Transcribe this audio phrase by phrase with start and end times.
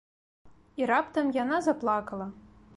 [0.83, 2.27] І раптам яна заплакала.